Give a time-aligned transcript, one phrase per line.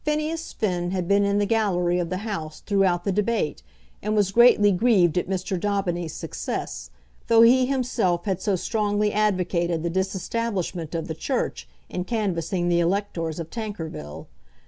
[0.03, 3.61] Phineas Finn had been in the gallery of the House throughout the debate,
[4.01, 5.59] and was greatly grieved at Mr.
[5.59, 6.89] Daubeny's success,
[7.27, 12.79] though he himself had so strongly advocated the disestablishment of the Church in canvassing the
[12.79, 14.25] electors of Tankerville.